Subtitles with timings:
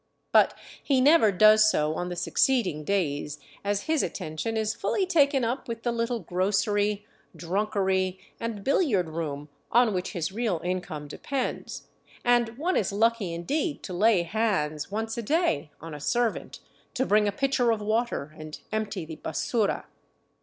[0.31, 5.43] But he never does so on the succeeding days, as his attention is fully taken
[5.45, 11.85] up with the little grocery, drunkery, and billiard room on which his real income depends,
[12.25, 16.61] and one is lucky indeed to lay hands once a day on a servant
[16.95, 19.85] to bring a pitcher of water and empty the basura.